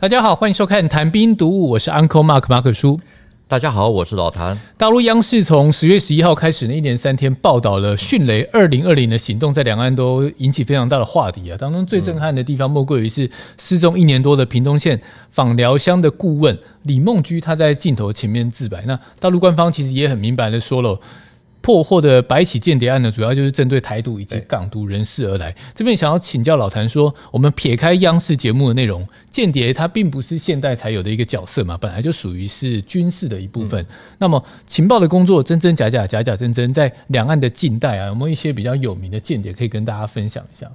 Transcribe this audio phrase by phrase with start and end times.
[0.00, 3.00] 大家好，欢迎收看《谈兵读武》，我是 Uncle Mark 马可叔。
[3.48, 4.56] 大家好，我是老谭。
[4.76, 11.58] 大陆央视从十月十一号开始，呢一连三天报道了“迅雷二零二零”的行动，在两岸都引起非常大的话题啊。
[11.58, 15.00] 当中最震撼的地方，莫过于是失踪一年多的屏东县
[15.32, 18.84] 访寮乡的顾问李梦居，他在镜头前面自白。
[18.86, 21.00] 那大陆官方其实也很明白的说了。
[21.60, 25.54] 破获的白起间谍案呢，主要就是针对台独以及港独人士而来。
[25.74, 33.84] 这边想要请教老谭说，我们撇开央视节目的内容，间谍它并不是现代才有的一个角色嘛，本来就属于是军事的一部分。
[34.18, 40.70] 那么情报的工作真真假假，假假真真，在两岸的近代啊，有没有一些比较有名的间谍可以跟大家分享一下？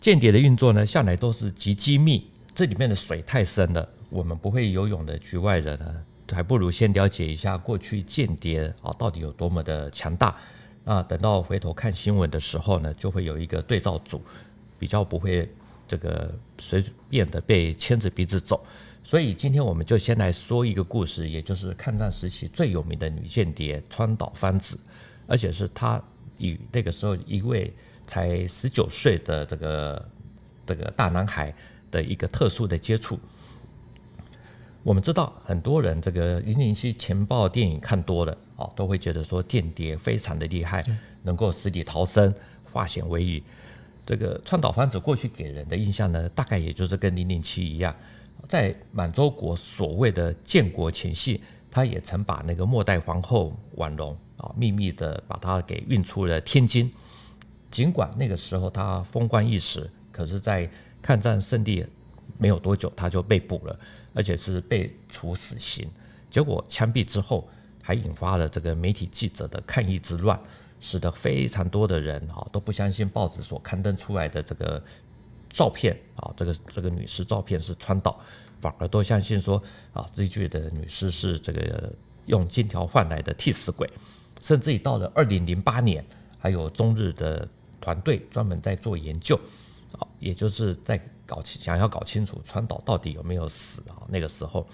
[0.00, 2.22] 间谍的运作呢，向来都是极机密，
[2.54, 5.86] 这里面的水太深了，我们不会游泳的局外人呢。
[6.30, 10.34] 还不如先了解一下过去间谍啊到底有多么的强大，
[10.84, 14.22] 那等到回头看新闻的时候呢，就会有一个对照组，
[14.78, 15.48] 比较不会
[15.86, 18.64] 这个随便的被牵着鼻子走。
[19.02, 24.78] 所以今天我们就先来说一个故事，也就是抗战时期最有名的女间谍川岛芳子，
[25.26, 26.02] 而且是她
[26.38, 27.70] 与那个时候一位
[28.06, 30.08] 才十九岁的这个
[30.64, 31.54] 这个大男孩
[31.90, 33.20] 的一个特殊的接触。
[34.84, 40.84] 我们知道很多人这个零零七情报电影看多了啊，都会觉得说间谍非常的厉害，
[41.22, 42.32] 能够死里逃生、
[42.70, 43.42] 化险为夷。
[44.04, 47.96] 这个川岛芳子过去给人的印象呢，大概也就是跟零零七一样，
[48.46, 51.40] 在满洲国所谓的建国前夕，
[51.70, 56.92] 他也曾把那个末代皇后婉容啊秘密的把她给运出了天津。
[57.70, 61.84] 尽管那个时候他风光一时，可是，在抗战胜利
[62.38, 63.78] 没有多久，他就被捕了。
[64.16, 65.90] 而且是被处死刑，
[66.30, 67.48] 结果枪毙之后，
[67.82, 70.40] 还引发了这个媒体记者的抗议之乱，
[70.78, 74.80] 使得非常多的人啊都不相信报纸所刊登出来的这个
[75.50, 78.20] 照片啊，这个这个女尸照片是川岛，
[78.60, 79.60] 反而都相信说
[79.92, 81.92] 啊，这具的女尸是这个
[82.26, 83.90] 用金条换来的替死鬼，
[84.40, 86.06] 甚至于到了二零零八年，
[86.38, 87.48] 还有中日的
[87.80, 89.34] 团队专门在做研究，
[89.98, 91.04] 啊，也就是在。
[91.26, 94.02] 搞清想要搞清楚川岛到底有没有死啊？
[94.08, 94.66] 那个时候，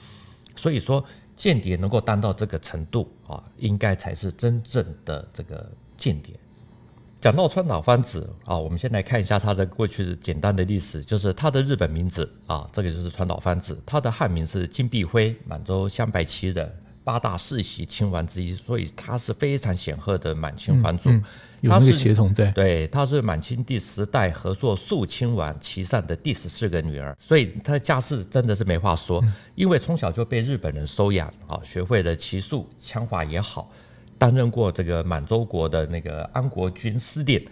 [0.57, 1.05] 所以说
[1.37, 6.35] 间谍能够当到这个程度啊，应该才是真正的这个间谍。
[7.21, 16.80] 讲到川岛芳子啊，我们先来看一下他的过去简单的历史，就是他的日本名字啊，这个就是川岛芳子，他的汉名是金碧辉，满洲镶白旗人。
[17.03, 21.11] 八大世袭亲王之一，所以她是非常显赫的满清皇族。
[21.61, 22.51] 有那个血统在。
[22.53, 29.23] 对，她是满清第十代和硕肃亲王旗上的第十四个女儿，所以她的家世真的是没话说。
[29.55, 33.71] 因为从小就被日本人收养啊，学会了骑术，枪法也好，
[34.17, 37.45] 担任过这个满洲国的那个安国军司令。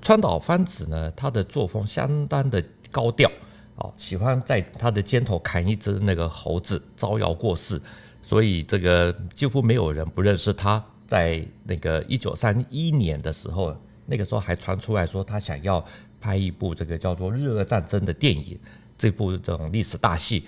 [0.00, 3.30] 川岛芳子呢，她的作风相当的高调
[3.76, 7.80] 啊，喜欢在她的肩头砍一只那个猴子，招摇过市。
[8.24, 10.82] 所以这个几乎没有人不认识他。
[11.06, 13.76] 在那个一九三一年的时候，
[14.06, 15.84] 那个时候还传出来说他想要
[16.18, 18.58] 拍一部这个叫做《日俄战争》的电影，
[18.96, 20.44] 这部这种历史大戏，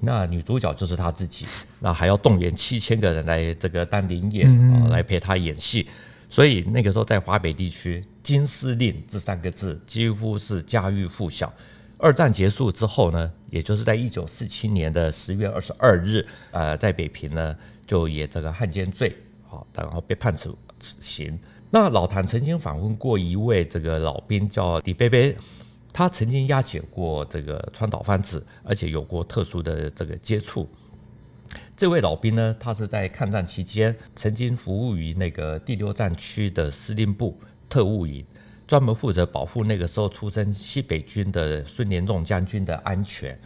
[0.00, 1.46] 那女主角就是他自己，
[1.78, 5.86] 那还要动员七千个人来这个当临演啊，来陪他演戏。
[6.28, 11.50] 所以那个时候在华北地区，金司令这三个字几乎是家喻户晓。
[12.02, 17.54] 二战结束之后呢，也就是在一九四七年的十月二十二日，呃，在北平呢
[17.86, 19.14] 就以这个汉奸罪，
[19.46, 21.38] 好，然后被判处死刑。
[21.70, 25.36] 那老谭曾经访问过一位这个老兵叫李贝贝，
[25.92, 30.66] 他曾经押解过这个川岛芳子，而且有过特殊的这个接触。
[31.76, 38.24] 这位老兵呢，他是在抗战期间曾经服务于那个第六战区的司令部特务营。
[38.70, 43.36] 专门负责保护那个时候出身西北军的孙连仲将军的安全。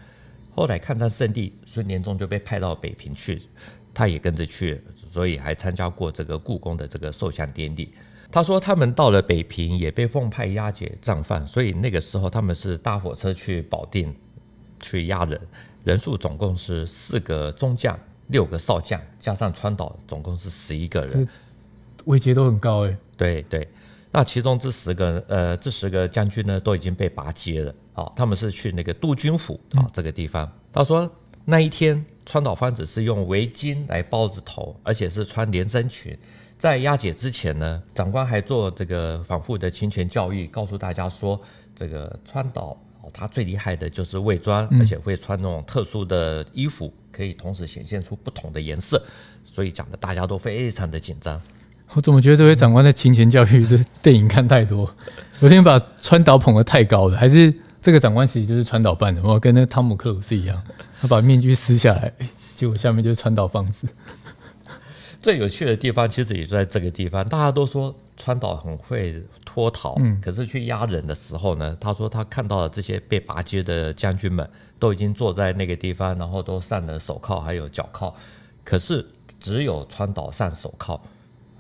[0.55, 3.41] 后来抗战胜利，孙连仲就被派到北平去，
[3.95, 7.95] 他也跟着去，所以还参加过这个故宫的这个受降典礼。
[8.31, 14.15] 他说他们到了北平也被奉派押解战犯，所以那个时候他们是搭火车去保定
[14.81, 15.41] 去押人，
[15.85, 21.27] 人数总共是四个中将、六个少将，加上川岛，总共是十一个人，
[22.05, 22.94] 位阶都很高哎。
[23.17, 23.67] 对对。
[24.16, 28.12] 那其中这十个呃，这十个将军呢，都已经被拔阶了啊。
[28.14, 30.49] 他们是去那个督军府啊这个地方。
[30.72, 31.11] 他说
[31.44, 36.16] 那一天川岛芳子是用围巾来包着头，而且是穿连身裙。
[36.56, 41.40] 在押解之前呢，长官还做这个反复的侵权教育，告诉大家说，
[41.75, 49.05] 这个川岛哦，他最厉害的就是伪装，而且会穿那种特殊的衣服，可以同时显现出不同的颜色，
[49.44, 51.43] 所以讲的大家都非常的紧张。
[51.92, 54.92] 我怎么觉得这位长官在勤权教育这电影看太多？
[55.38, 59.22] 昨天把川岛捧得太高了，还是这个长官其实就是川岛扮的？
[59.22, 60.60] 我跟那个汤姆克鲁斯一样，
[61.00, 62.12] 他把面具撕下来，
[62.56, 63.86] 结果下面就是川岛芳子。
[65.20, 74.48] 最有趣的地方其实也就在这个地方，大家都说川岛很会脱逃，嗯，可是去押人的时候呢，他说他看到了这些被拔街的将军们
[74.78, 78.14] 都已经坐在那个地方，然后都上了手铐还有脚铐，
[78.64, 79.06] 可是
[79.40, 81.00] 只有川岛上手铐，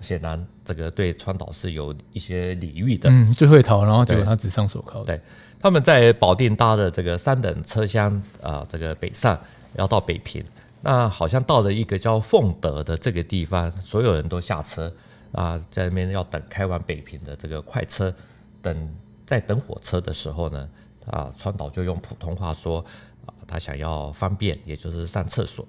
[0.04, 5.18] 显然这个对川岛是有一些礼遇的，嗯，最会逃，然后结果他只上手铐，对，
[5.58, 8.12] 他们在保定搭的这个三等车厢
[8.42, 9.36] 啊、呃，这个北上
[9.76, 10.44] 要到北平。
[10.82, 14.92] 那好像到了一个叫凤德的这个地方，所有人都下车
[15.32, 18.14] 啊，在那边要等开往北平的这个快车，
[18.60, 20.68] 等在等火车的时候呢，
[21.06, 22.84] 啊，川岛就用普通话说
[23.24, 25.66] 啊，他想要方便，也就是上厕所。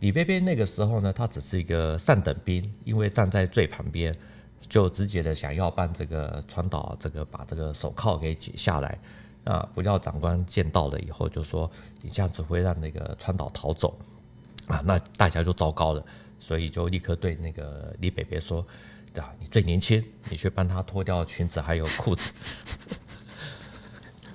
[0.00, 4.14] 李贝贝那个时候呢，他只是一个上等兵，因为站在最旁边，
[4.68, 8.98] 就直接的想要帮这个川岛这个把这个手铐给解下来
[9.44, 11.70] 啊，不料长官见到了以后就说，
[12.02, 13.98] 你这样子会让那个川岛逃走。
[14.66, 16.04] 啊，那大家就糟糕了，
[16.40, 18.66] 所以就立刻对那个李北北说
[19.16, 22.32] ：“啊，你最年轻，你去帮他脱掉裙子还有裤子。”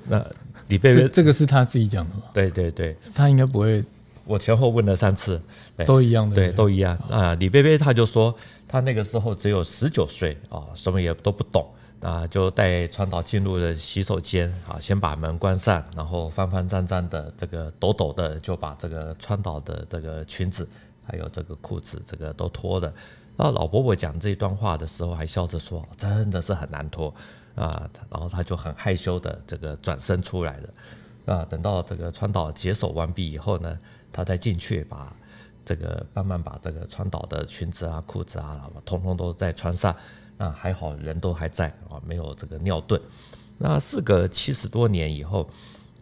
[0.07, 0.25] 那
[0.69, 2.23] 李北北这个是他自己讲的吗？
[2.33, 3.83] 对对对，他应该不会。
[4.31, 5.41] 我前后问了三次，
[5.85, 6.97] 都一样的，对，都一样。
[7.09, 8.33] 啊，李贝贝他就说，
[8.67, 11.65] 他那个时候只有十九岁啊，什么也都不懂。
[12.01, 20.67] 啊，就带川岛进入了洗手间啊，先把门关上，然后方方正正的这个抖抖的就把这个川岛的这个裙子
[21.05, 22.91] 还有这个裤子这个都脱了。
[23.37, 27.13] 那老伯伯讲这一段话的时候还笑着说：“真的是很难脱
[27.53, 30.69] 啊。”然后他就很害羞的这个转身出来了。
[31.27, 33.77] 啊，等到这个川岛解手完毕以后呢，
[34.11, 35.15] 他再进去把
[35.63, 39.95] 这个慢慢把这个川岛的裙子啊、裤子啊，通通都再穿上。
[40.37, 42.99] 那还好，人都还在啊，没有这个尿遁。
[43.59, 45.47] 那事隔七十多年以后，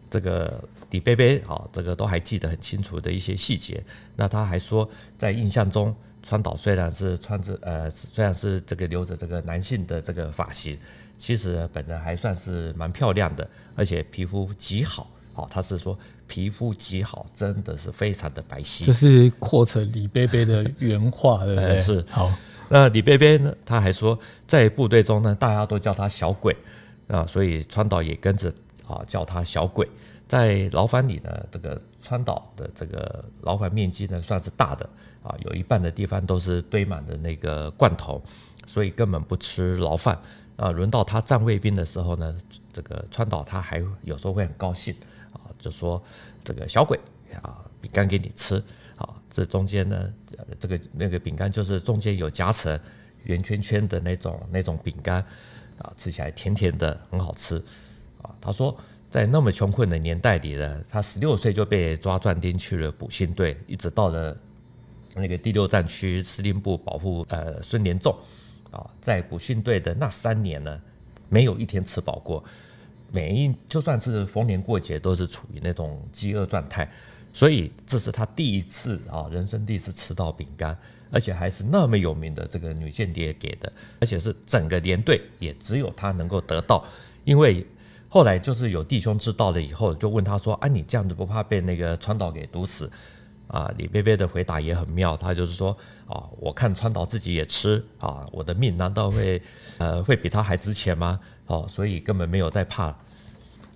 [0.08, 3.84] 这个李贝贝啊，这个都还记得很清楚的一些细节。
[4.16, 10.78] 那他还说，在印象中，川岛虽然是穿着呃，虽然是这个留着这个男性的这个发型，
[11.18, 13.46] 其实本人还算是蛮漂亮的，
[13.76, 15.10] 而且皮肤极好。
[15.32, 18.86] 好，他是说皮肤极好，真的是非常的白皙。
[18.86, 21.78] 这是扩成李贝贝的原话， 对不对？
[21.78, 22.32] 是好。
[22.68, 23.52] 那李贝贝呢？
[23.64, 24.16] 他还说，
[24.46, 26.56] 在部队中呢，大家都叫他小鬼
[27.08, 28.48] 啊，所以川岛也跟着
[28.86, 29.88] 啊叫他小鬼。
[30.28, 34.88] 在牢房里呢，这个川岛的这个牢房面积呢算是大的
[35.20, 38.22] 啊，有一半的地方都是堆满的那个罐头，
[38.68, 40.16] 所以根本不吃牢饭
[40.54, 40.70] 啊。
[40.70, 42.32] 轮到他站卫兵的时候呢，
[42.72, 45.09] 这个川岛他还有时候会很高兴啊，
[45.60, 46.02] 就说
[46.42, 46.98] 这个小鬼
[47.40, 48.60] 啊，饼干给你吃。
[48.96, 50.12] 啊，这中间呢，
[50.58, 52.78] 这个那个饼干就是中间有夹层
[53.24, 55.24] 圆圈圈的那种那种饼干，
[55.78, 57.56] 啊，吃起来甜甜的，很好吃。
[58.20, 58.76] 啊，他说
[59.08, 64.36] 在那么穷困的年代里呢，他十六岁就被抓壮丁去了补训队，一直到了
[65.14, 68.14] 那个第六战区司令部保护呃孙连仲。
[68.70, 70.78] 啊，在补训队的那三年呢，
[71.30, 72.44] 没有一天吃饱过，
[73.12, 76.90] 每一就算是逢年过节都是处于那种饥饿状态。
[77.32, 80.76] 所以这是他第一次啊，人生第一次吃到饼干，
[81.12, 86.84] 而且还是那么有名的这个女间谍给的，而且是整个连队也只有他能够得到。
[87.24, 87.64] 因为
[88.08, 92.90] 后来就是有弟兄知道了以后，就问他说：“啊，你这样子不怕被那个川岛给毒死？”
[93.50, 95.76] 啊，李贝贝的回答也很妙，他就是说
[96.06, 99.42] ：“啊，我看川岛自己也吃啊，我的命难道会
[99.78, 101.18] 呃会比他还值钱吗？
[101.46, 102.94] 哦，所以根本没有在怕。”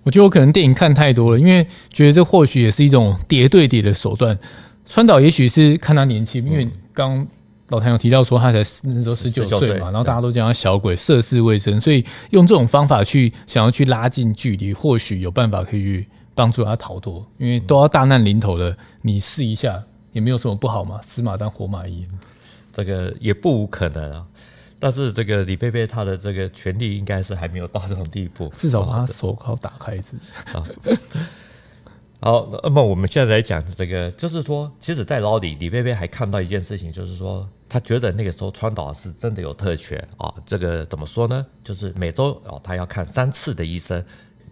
[0.03, 4.37] 我觉得我可能电影看太多了，因为觉得这或许也是一种叠对叠的手段。
[4.85, 7.27] 川岛也许是看他年轻，因为刚
[7.69, 17.25] 老谭有提到说他才那时候十九岁嘛，然后大家都叫他小鬼，涉世未深，所以用这种方法去想要去拉近距离，或许有办法可以去帮助他逃脱。
[17.39, 22.07] 因为都要大难临头了，你试一下也没有什么不好嘛，死马当活马医，
[22.71, 24.27] 这个也不无可能啊。
[24.77, 30.15] 但是这个李贝贝他的这个权力应该是还没有到这种地步，至少把他手铐打开一次。
[32.19, 40.33] 好，那么我们现在来讲这个，就是说，其实，在牢里，李贝贝还看到一件事情，就是说，他觉得那个时候川岛是真的有特权啊。
[40.45, 41.45] 这个怎么说呢？
[41.63, 44.03] 就是每周哦，他要看三次的医生。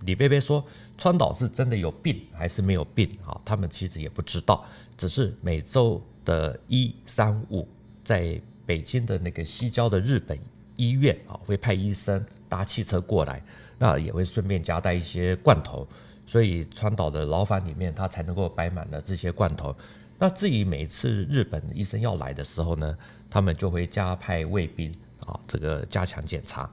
[0.05, 0.65] 李贝贝说，
[0.97, 3.39] 川岛是真的有病还是没有病啊？
[3.43, 4.65] 他们其实也不知道，
[4.97, 7.67] 只是每周的一三五
[8.03, 8.41] 在。
[8.65, 10.39] 北京的那个西郊的日本
[10.77, 13.43] 医院啊，会派医生搭汽车过来，
[13.77, 15.85] 那也会顺便夹带一些罐头，
[16.25, 19.75] 所以川岛的牢房里面他才能够摆满了这些罐头。
[20.17, 22.97] 那至于每次日本医生要来的时候呢，
[23.29, 24.89] 他们就会加派卫兵
[25.25, 26.67] 啊，这个加强检查。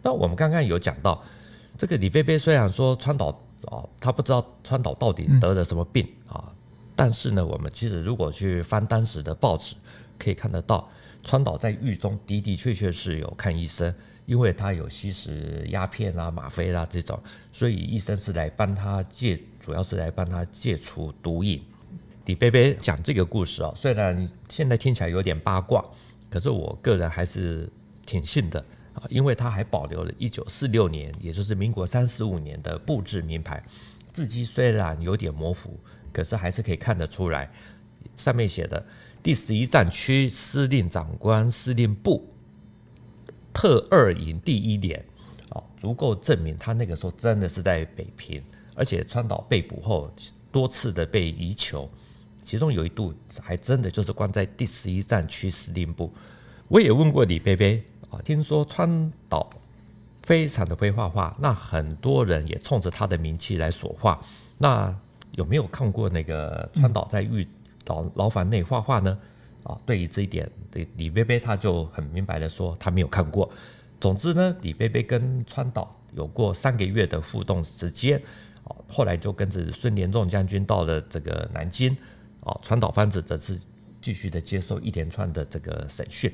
[0.00, 1.24] 那我们刚刚有讲到，
[1.82, 6.48] 这个李贝贝虽然说川岛啊，他不知道川岛到底得了什么病啊。
[6.94, 9.74] 但是呢，我们其实如果去翻当时的报纸，
[10.16, 10.88] 可以看得到，
[11.24, 13.92] 川岛在狱中的的确确是有看医生，
[14.26, 17.20] 因为他有吸食鸦片啊、吗啡啦、啊、这种，
[17.50, 21.60] 所以医生是来帮他戒，主要是来帮他戒除毒瘾。
[22.26, 25.84] 李贝贝讲这个故事啊，虽然现在听起来有点八卦，
[26.30, 27.68] 可是我个人还是
[28.06, 33.62] 挺信的啊，因为他还保留了1946年，也就是民国三十五年的布置名牌，
[34.12, 35.78] 字迹虽然有点模糊，
[36.12, 37.50] 可是还是可以看得出来，
[38.16, 38.84] 上面写的
[39.22, 42.28] 第十一战区司令长官司令部
[43.52, 45.02] 特二营第一连
[45.50, 48.42] 啊，足够证明他那个时候真的是在北平，
[48.74, 50.12] 而且川岛被捕后
[50.50, 51.90] 多次的被移囚。
[52.44, 56.12] 其中有一度还真的就是关在第十一战区司令部。
[56.66, 57.80] 我也问过李贝贝
[58.12, 59.48] 啊，听说川岛
[60.22, 64.20] 非常的会画画，那很多人也冲着他的名气来所画。
[64.58, 64.94] 那
[65.32, 67.48] 有没有看过那个川岛在狱
[67.86, 69.18] 牢牢房内画画呢？
[69.64, 73.50] 啊，对于这一点，对李贝贝他就很明白的说他没有看过。
[73.98, 78.20] 总之呢，李贝贝跟川岛有过三个月的互动时间，
[78.64, 81.96] 啊，后来就跟着孙连仲将军到了这个南京。
[82.40, 83.58] 哦，川岛芳子则是
[84.02, 86.30] 继续的接受一连串的这个审讯。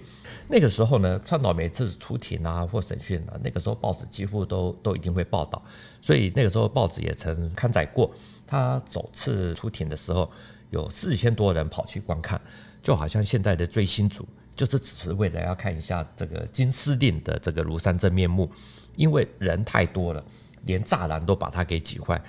[0.49, 5.63] 那个时候呢，川岛每次出庭啊或审讯啊，那个时候报纸几乎都都一定会报道，
[6.01, 8.11] 所以那个时候报纸也曾刊载过
[8.47, 10.29] 他首次出庭的时候，
[10.71, 12.41] 有四千多人跑去观看，
[12.83, 18.51] 就好像现在的追星族，就是只是为了要看一下这个金司令的这个庐山真面目，
[18.97, 20.25] 因为人太多了，
[20.65, 22.21] 连栅栏都把他给挤坏。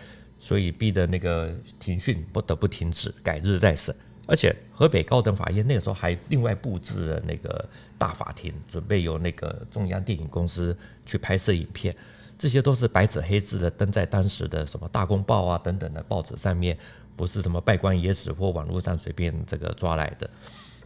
[0.41, 3.93] 所以逼得那个庭讯不得不停止，改日再审。
[4.30, 7.68] 而且河北高等法院那个时候还另外布置了那个
[7.98, 11.94] 大法庭，准备由那个中央电影公司去拍摄影片。
[12.38, 16.78] 这些都是白纸黑字的登在当时的什么大公报啊等等的报纸上面，
[17.16, 20.30] 不是什么拜官野史或网络上随便这个抓来的。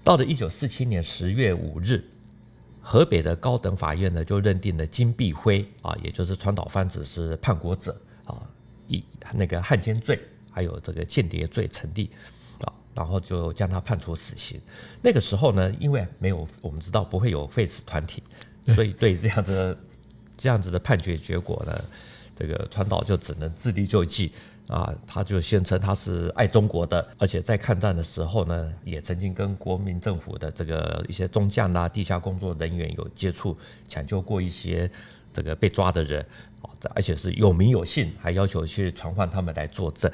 [0.05, 2.01] 到了一九四七年十月五日，
[2.81, 7.95] 河北的高等法院呢就认定了金碧辉啊，也就是川岛芳子是叛国者
[8.25, 8.41] 啊。
[8.87, 10.17] 以那个汉奸罪，
[10.49, 12.09] 还有这个间谍罪成立，
[12.95, 14.59] 然后就将他判处死刑。
[15.01, 18.21] 那个时候呢，因为没有我们知道不会有废死团体，
[18.67, 19.77] 所以对这样子
[20.37, 21.83] 这样子的判决结果呢，
[22.35, 24.31] 这个川岛就只能自力救济
[24.67, 24.93] 啊。
[25.07, 33.57] 他就宣称他是爱中国的，而且在抗战的时候呢，也曾经跟国民政府的这个一些中将啊、地下工作人员有接触，
[33.87, 34.89] 抢救过一些
[35.31, 36.25] 这个被抓的人
[36.61, 36.69] 啊。
[36.93, 40.11] 而且是有名有姓，还要求去传唤他们来作证。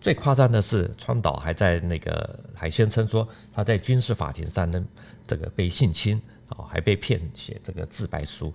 [0.00, 4.84] 最夸张的是，川岛还在那个还宣称说他在军事法庭上呢，
[5.26, 8.52] 这个被性侵啊，还被骗写这个自白书。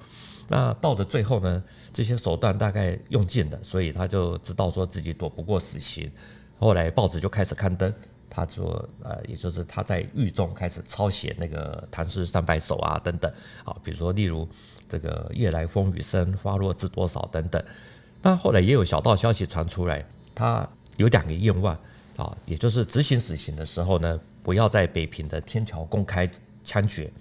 [0.48, 6.12] 那到了最后呢，这些手段大概用尽了，所以他就知道说自己躲不过死刑。
[6.60, 7.94] 后来报纸就开始刊登，
[8.30, 13.32] 他说呃，也就是他在狱中开始抄写那个唐诗三百首啊等等
[13.64, 14.48] 啊，比如说例如。
[14.90, 17.64] 这个夜来风雨声，花落知多少等等。
[18.22, 21.78] 那后来也有小道消息传出来，他有两个愿望
[22.18, 26.30] 啊，也就是执行死刑的时候呢，不要在北平的天桥公开
[26.64, 27.12] 枪决。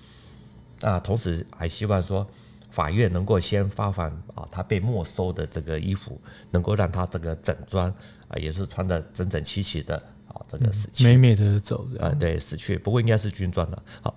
[0.81, 2.27] 啊，同时还希望说，
[2.71, 7.89] 法院能够先发放啊他被没收的这个衣服，能够让他这个整装
[8.29, 12.77] 啊，也是穿的整整齐齐的啊，这个死去美美的走啊，对，死去。
[12.77, 14.17] 不过应该是军装的，好。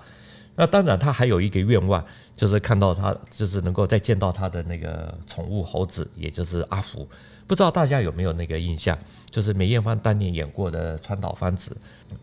[0.55, 2.03] 那当然，他还有一个愿望，
[2.35, 7.07] 就是看到他，就是能够再见到他的那个宠物猴子，也就是阿福。
[7.45, 8.97] 不知道大家有没有那个印象？
[9.29, 11.75] 就是梅艳芳当年演过的川岛芳子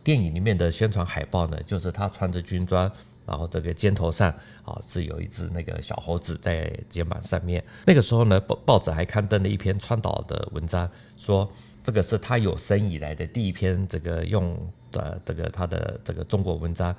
[0.02, 2.90] 电影里面的宣传海报呢，就是他穿着军装，
[3.26, 4.32] 然后这个肩头上
[4.64, 7.62] 啊是有一只那个小猴子在肩膀上面。
[7.84, 11.48] 那个时候呢，报报纸还刊登了一篇川岛的文章，说
[11.84, 14.58] 这个是他有生以来的第一篇这个用
[14.90, 16.96] 的这个他的这个中国文章。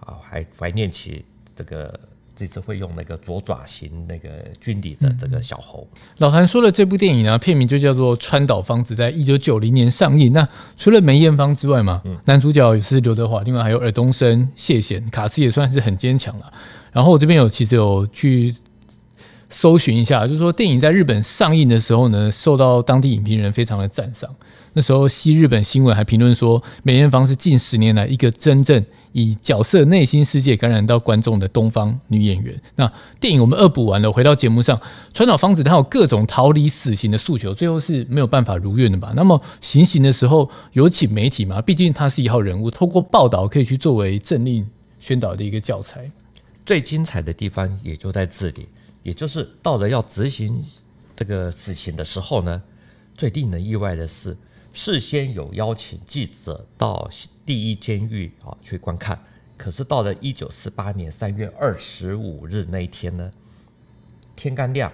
[0.00, 1.24] 啊，还怀念起
[1.54, 1.98] 这个
[2.34, 4.28] 这次会用那个左爪型那个
[4.60, 5.88] 军礼的这个小猴。
[5.94, 10.32] 嗯、老谭说的这部电影呢，片名就叫做《川岛芳子》，在一九九零年上映。
[10.32, 16.52] 那除了梅艳芳之外嘛，嗯、男主角也是刘德华，另外还有尔冬升、谢贤，卡斯也算是很坚强了。
[16.92, 18.54] 然后我这边有其实有去
[19.48, 24.30] 搜寻一下，就是说电影在日本上映的时候呢，受到当地影评人非常的赞赏。
[24.76, 32.60] 那时候西日本新闻还评论说，梅艳芳是近十年来一个真正以角色内心世界感染到观众的东方女演员。
[32.74, 34.78] 那电影我们恶补完了，回到节目上，
[35.14, 39.14] 川岛芳子她有各种逃离死刑的诉求，最后是没有办法如愿的吧？
[39.16, 41.62] 那么行刑的时候有请媒体吗？
[41.62, 44.68] 毕竟她是一号人物，透过报道可以去作为政令
[45.00, 46.10] 宣导的一个教材。
[46.66, 48.68] 最精彩的地方也就在这里，
[49.02, 50.62] 也就是到了要执行
[51.16, 52.60] 这个死刑的时候呢，
[53.16, 54.36] 最令人意外的是。
[54.76, 57.08] 事先有邀请记者到
[57.46, 59.18] 第一监狱啊去观看，
[59.56, 63.30] 可是到了一九四八年三月二十五日那一天呢，
[64.36, 64.92] 天刚亮，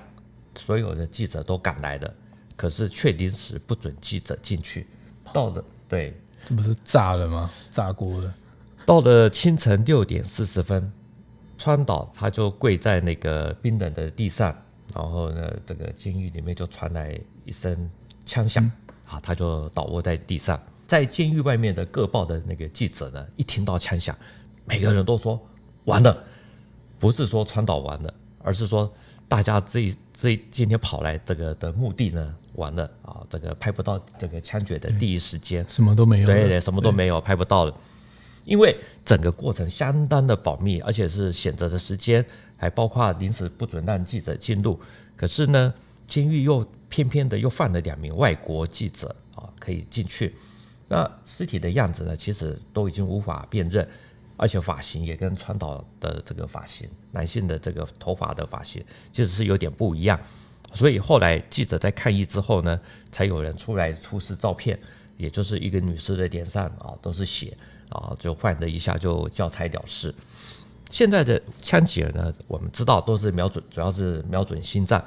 [0.54, 2.14] 所有的记者都赶来了，
[2.54, 4.86] 可是却临时不准记者进去。
[5.32, 7.50] 到了，对，这不是炸了吗？
[7.68, 8.32] 炸锅了。
[8.86, 10.92] 到了清晨六点四十分，
[11.58, 14.56] 川岛他就跪在那个冰冷的地上，
[14.94, 17.90] 然后呢，这个监狱里面就传来一声
[18.24, 18.64] 枪响。
[18.64, 18.72] 嗯
[19.12, 24.16] 啊，他就倒卧在地上，在监狱外面的各报的那个记者呢，一听到枪响，
[24.64, 25.38] 每个人都说
[25.84, 26.16] 完了，
[26.98, 28.90] 不是说川岛完了，而是说
[29.28, 37.74] 大家这这今天跑来这个的目的呢，完了啊，这个拍不到这个枪决的第一时间，什么都没有，对对，什么都没有，拍不到了，
[38.44, 42.24] 因为整个过程相当的保密，而且是选择的时间，
[42.56, 44.80] 还包括临时不准让记者进入，
[45.14, 45.74] 可是呢，
[46.08, 46.66] 监狱又。
[46.92, 50.34] 偏偏的又放了两名外国记者啊，可以进去。
[50.88, 53.88] 那尸体的样子呢，其实都已经无法辨认，
[54.36, 60.20] 而且发型也跟川岛的这个发型，男性的这个头发的发型，其实是有点不一样。
[60.74, 62.78] 所以后来记者在抗议之后呢，
[63.10, 64.78] 才有人出来出示照片，
[65.16, 67.56] 也就是一个女士的脸上啊都是血
[67.88, 70.14] 啊，就换了一下就交差了事。
[70.90, 75.02] 现在的枪击呢，我们知道都是瞄准，主要是瞄准心脏。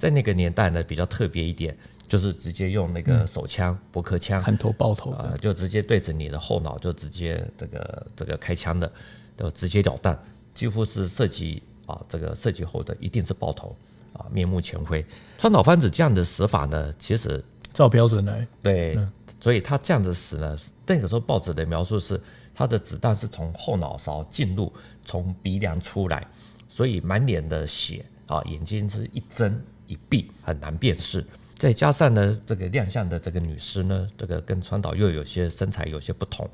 [0.00, 1.76] 在那个年代呢，比较特别一点，
[2.08, 8.90] 就是直接用那个手枪、驳壳枪，砍头爆头啊，就直接对着你的后脑就直接这个这个开枪的，
[9.36, 10.18] 就直截了当，
[10.54, 13.76] 几乎是射击啊，这个射击后的一定是爆头
[14.14, 15.04] 啊，面目全非。
[15.38, 18.98] 川岛芳子这样的死法呢，其实照标准来，对，
[19.38, 22.18] 所以他这样子死呢，那个时候报纸的描述是
[22.54, 24.72] 他的子弹是从后脑勺进入，
[25.04, 26.26] 从鼻梁出来，
[26.70, 29.60] 所以满脸的血啊，眼睛是一睁。
[29.90, 31.26] 一闭很难辨识，
[31.58, 36.48] 再加上呢，这个亮相的这个女尸呢，这个跟川岛又有些身材有些不同，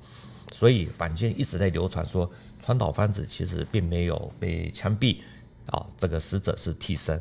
[0.53, 5.19] 所以坊间一直在流传说川岛芳子其实并没有被枪毙
[5.67, 7.21] 啊，这个死者是替身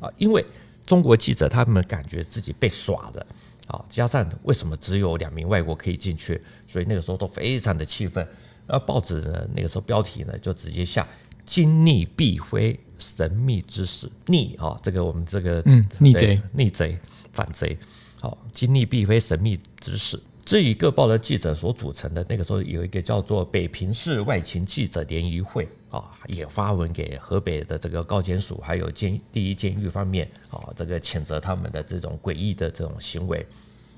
[0.00, 0.44] 啊，因为
[0.84, 3.26] 中国记者他们感觉自己被耍了
[3.68, 8.26] 啊，加上为什么只有两名外国可以进去，所以那个时候都非常的气愤，
[8.66, 11.06] 而报纸呢那个时候标题呢就直接下
[11.44, 12.80] 金逆必非。
[12.98, 16.98] 神秘之事，逆啊，这个我们这个嗯，逆贼，逆贼，
[17.32, 17.76] 反贼，
[18.20, 20.18] 好，惊逆必非神秘之事。
[20.44, 33.44] 至于各报的记者所组成的，那个时候有一个叫做北平市外勤记者联谊会啊，也发文给河北的这个高检署，还有监第一监狱方面啊，这个谴责他们的这种诡异的这种行为。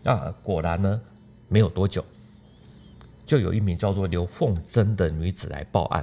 [0.03, 1.01] 那果然呢，
[1.49, 2.03] 没有多久，
[3.27, 6.03] 就有一名叫做刘凤珍的女子来报案，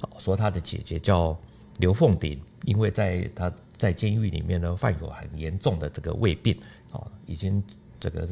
[0.00, 1.38] 啊，说她的姐姐叫。
[1.78, 6.56] 刘凤鼎，因为在他在监狱里面呢，患有很严重的这个胃病
[6.92, 7.62] 啊，已经
[7.98, 8.28] 这个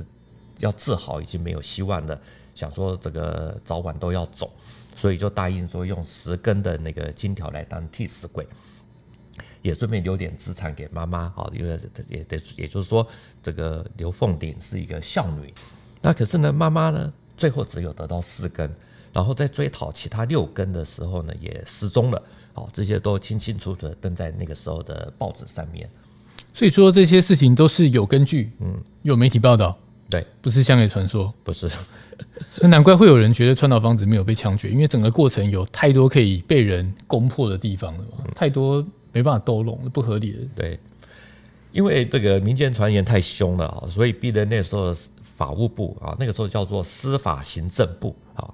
[0.58, 2.20] 要治好已经没有希望了，
[2.54, 4.52] 想说这个早晚都要走，
[4.94, 8.46] 所以就答应说用十根的那个金条来当替死鬼，
[9.60, 13.04] 也顺便留点资产给妈妈啊，因为也得也就是说，
[13.42, 15.52] 这个刘凤鼎是一个孝女，
[16.00, 18.72] 那可是呢，妈妈呢最后只有得到四根。
[19.12, 22.22] 然后在追讨其他六根的时候呢，也失踪了。
[22.54, 25.88] 好，这些都清清楚楚的登在那个时候的报纸上面。
[26.54, 29.78] 所以说这些事情都是有根据，嗯，有媒体报道，
[30.10, 31.70] 对，不是乡野传说，不是。
[32.60, 40.38] 那难怪会有人觉得川岛芳子没有被枪决，因为整个过程有太多可以被人攻破的地方了嘛，太多没办法兜拢，不合理的。
[40.54, 40.78] 对，
[41.72, 44.94] 因为这个民间传言太凶了啊，所以逼得那时候
[45.36, 48.52] 法务部啊，那个时候叫做司法行政部啊。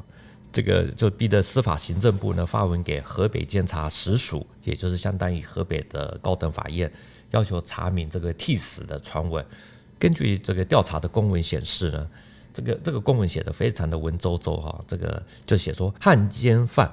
[0.51, 6.91] 这个就逼得司法行政部呢发文给河北监察实署，也就是相当于河北的高等法院，
[7.33, 9.45] 要求查明这个替死的传闻。
[9.99, 12.09] 根据这个调查的公文显示呢，
[12.55, 16.91] 这个这个公文写的非常的文绉绉哈，这个就写说汉奸犯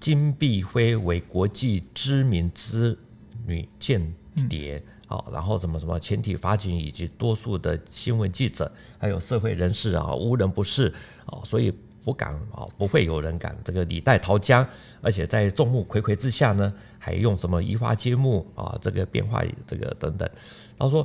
[0.00, 2.98] 金碧辉为国际知名之
[3.46, 4.14] 女间
[4.48, 10.92] 谍，好、然后什么什么前体法警以及多数的新闻记者还有社会人士啊，无人不识
[11.26, 11.72] 啊，所以。
[12.06, 14.64] 不敢啊，不会有人敢这个李代桃僵，
[15.02, 20.30] 而且在众目睽睽之下呢，还用什么移花接木啊，这个变化这个等等。
[20.78, 21.04] 他说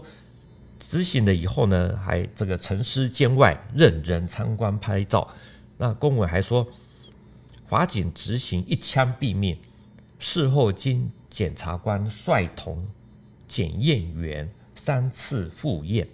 [0.77, 5.27] 执行了以后呢，还这个陈尸监外，任人参观拍照。
[5.75, 6.67] 那公文还说，
[7.67, 9.57] 法警执行一枪毙命，
[10.19, 12.87] 事后经检察官率同
[13.47, 16.07] 检验员三次复验，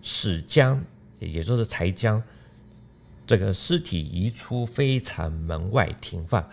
[0.00, 0.82] 始将
[1.18, 2.22] 也就是才将。
[3.30, 6.44] 这个尸体移出非常门外停放，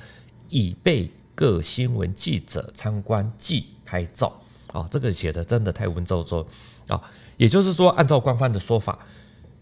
[0.47, 4.39] 以备各新闻记者参观即拍照。
[4.67, 6.45] 啊，这个写的真的太文绉绉
[6.87, 7.01] 啊！
[7.37, 8.99] 也就是说，按照官方的说法，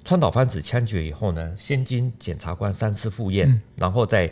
[0.03, 4.29] 川岛芳子枪决以后呢，先经检察官三次复验，嗯、然后再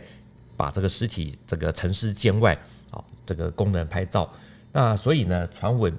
[0.54, 2.52] 把这个尸体这个陈尸监外
[2.90, 4.30] 啊，这个供人拍照。
[4.72, 5.90] 那所以呢，传闻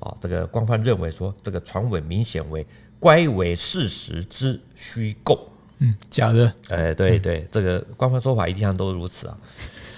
[0.00, 2.66] 啊，这个官方认为说，这个传闻明显为
[3.00, 5.48] 乖为事实之虚构。
[5.78, 6.52] 嗯，假的。
[6.68, 9.38] 哎，对对，嗯、这个官方说法一向都如此啊。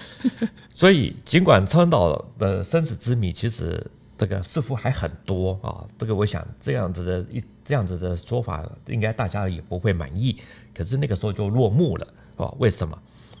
[0.75, 3.81] 所以，尽管川岛的生死之谜，其实
[4.17, 5.87] 这个似乎还很多啊。
[5.97, 10.37] 这个我想这样子的一这样子的说法，应该大家也不会满意。
[10.73, 12.53] 可是那个时候就落幕了啊？
[12.57, 12.97] 为什么？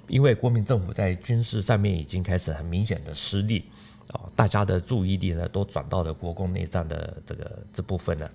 [0.07, 3.65] 因为国民政府在军事上面已经开始很明显的失利
[4.13, 8.31] 啊，大家的注意力呢都转到了国共内战的这个这部分了。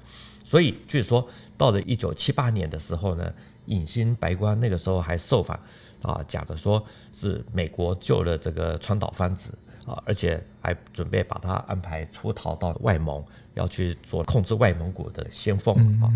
[0.54, 1.26] 所以据说
[1.58, 3.32] 到了一九七八年的时候呢，
[3.66, 5.58] 影新白光那个时候还受访。
[6.02, 6.80] 啊，讲的说
[7.12, 9.50] 是美国救了这个川岛芳子
[9.84, 16.06] 啊，而且还准备把他安排出逃到外蒙，要去做控制外蒙古的先锋啊。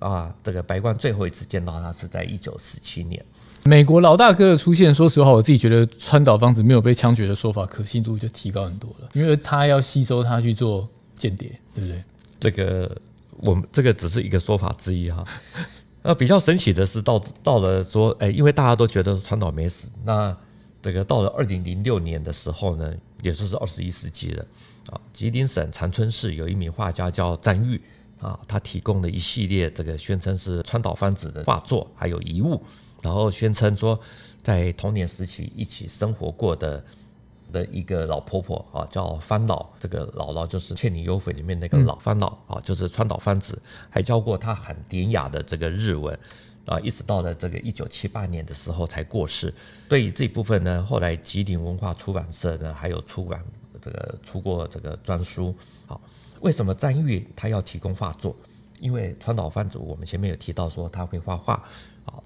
[0.00, 3.24] 啊，这个白关最后一次见到他是在一九四七年。
[3.62, 12.02] 美国老大哥的出现，说实话，我自己觉得川岛芳子没有被枪决的说法可信度就提高很多了，因为他要吸收他去做间谍，对不对？
[12.40, 12.96] 这个
[13.38, 15.24] 我们这个只是一个说法之一哈。
[16.02, 20.34] 那比较神奇的是到，到了说，哎，因为大家都觉得川岛没死，那
[20.80, 24.46] 这个到了二零零六年的时候呢，也就是二十一世纪了
[24.90, 27.80] 啊，吉林省长春市有一名画家叫詹玉
[28.20, 32.62] 啊，他提供了一系列这个宣称是川岛芳子的画作还有遗物，
[33.02, 33.98] 然后宣称说
[34.42, 36.82] 在童年时期一起生活过的。
[37.52, 46.18] 的一个老婆婆啊，叫芳老，这个姥姥就是《倩女幽魂》里面那个老芳老啊，就是川岛芳子，还教过她很典雅的这个日文
[46.66, 49.52] 啊，一直到了这个一九七八年的时候才过世。
[49.88, 53.42] 对于这部分呢，后来吉林文化出版社呢还有出版
[53.80, 55.54] 这个出过这个专书。
[55.86, 56.00] 好，
[56.40, 58.36] 为什么张玉他要提供画作？
[58.80, 61.62] 因为川岛芳子我们前面有提到说他会画画。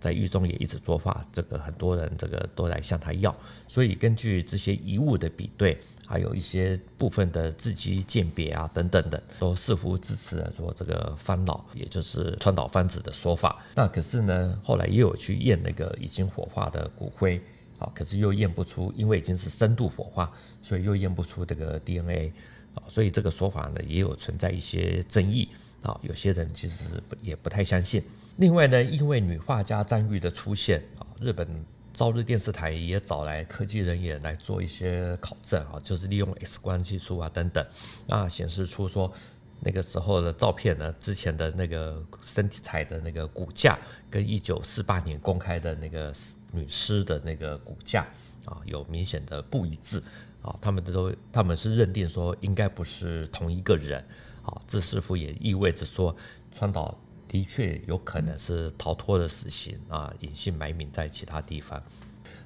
[0.00, 3.34] 在狱中也一直作画，这个很多人这个都来向他要，
[3.68, 13.62] 所以根据这些遗物的比对，还有一些部分的字迹鉴别啊等等的，都似乎支持了说这个芳姥，也就是川岛芳子的说法。
[13.74, 17.40] 那可是呢，后来也有去验那个已经火化的骨灰，
[17.78, 22.32] 啊，可是又验不出，因为已经是深度火化，所以又验不出这个 DNA，
[22.74, 25.48] 啊，所以这个说法呢也有存在一些争议，
[25.82, 28.02] 啊，有些人其实也不太相信。
[28.36, 31.46] 另外呢，因为女画家张玉的出现啊，日本
[31.92, 37.66] 朝日电视台也找来科技人员来做一些考证啊，就是利用 X 光技术啊等等，
[38.08, 39.12] 啊显示出说
[39.60, 46.12] 那个时候的照片呢，之前的那个身体材的那个骨架跟一九四八年公开的那个
[46.50, 48.06] 女尸的那个骨架
[48.46, 50.02] 啊有明显的不一致
[50.40, 54.02] 啊，他们都他们是认定说应该不是同一个人
[54.42, 56.14] 啊，这似乎也意味着说
[56.50, 56.96] 川岛。
[57.28, 61.82] 的确有可能是逃脱了死刑啊，隐姓埋名在其他地方。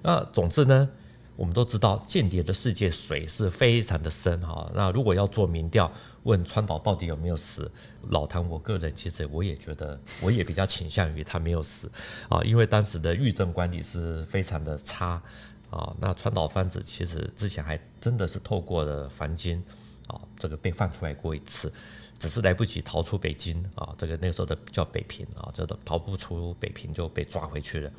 [0.01, 0.89] 那总之呢，
[1.35, 4.71] 我们都知道间谍的世界水是非常的深哈。
[4.73, 5.91] 那如果要做民调，
[6.23, 7.69] 问川岛到底有没有死，
[8.11, 11.91] 老谭，我个人其实我也觉得，我也比较倾向于他没有死
[12.29, 15.21] 啊，因为当时的狱政管理是非常的差
[15.69, 15.93] 啊。
[15.99, 19.61] 那川岛芳子其实之前还真的是透过了房间
[20.07, 21.73] 啊，这个被放出来过一次。
[22.19, 27.93] 只是来不及逃出北京啊，这个那时候的叫北平啊，这个逃不出北平就被抓回去了。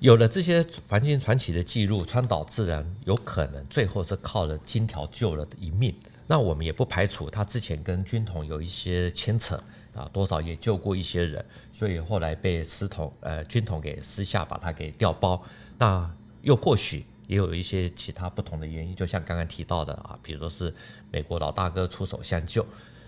[0.00, 5.94] 有了这些黄金传奇的记录，川岛自然有可能最后是靠了金条救了一命。
[6.26, 9.54] 那我们也不排除他之前跟军统有一些牵扯
[9.94, 15.40] 啊，多少也救过一些人，所以后来被司统呃军统给私下把他给调包。
[15.78, 20.72] 那又或许也有一些其他不同的原因，就像刚刚提到的啊，比如说是
[21.10, 22.64] 美国老大哥出手相救。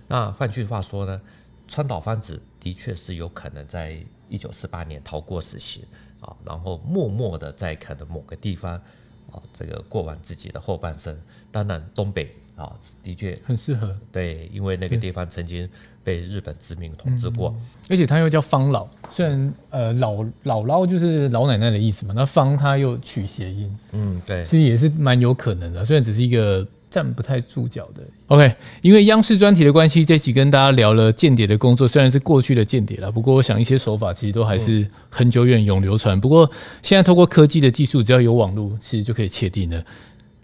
[0.09, 1.21] 那换句话说呢，
[1.69, 5.85] 川岛芳子的确是有可能在一九四八年逃过死刑
[6.21, 8.73] 啊，然后默默的在可能某个地方
[9.31, 11.21] 啊，这个过完自己的后半生。
[11.53, 15.69] 当然，东北啊的确很适合，对，因为那个地方曾经
[16.03, 26.67] 被日本殖民统治过，嗯、而且它又叫方老，虽然呃老姥姥就是老奶奶的意思嘛，那方它又取谐音，嗯，对，其实也是蛮有可能的，虽然只是一个。
[26.91, 28.05] 站不太住脚的。
[28.29, 36.21] OK，因为央视专题的关系，这期跟大家聊了间谍的工作，虽然是过去的间谍了，不过我想一些手法其实都还是很久远、永流传。
[36.21, 36.49] 不过
[36.83, 39.85] 现在透过科技的技术，只要有网络，其实就可以确定了。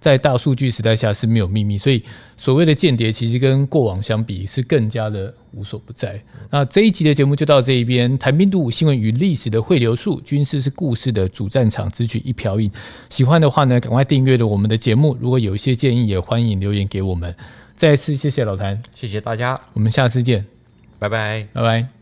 [0.01, 2.03] 在大数据时代下是没有秘密，所以
[2.37, 6.21] 所谓的间谍其实跟过往相比是更加的无所不在。
[6.51, 12.71] 那这一集的节目就到这一边，谈兵度武新闻与历史的汇流处，军事是故事的主战场，只取一瓢饮。
[13.11, 15.17] 喜欢的话呢，赶快订阅了我们的节目。
[15.21, 17.35] 如果有一些建议，也欢迎留言给我们。
[17.77, 20.47] 再次谢谢老谭，谢谢大家，我们下次见，
[20.99, 22.00] 拜拜，拜拜。